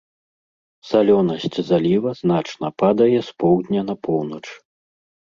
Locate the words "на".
3.91-3.95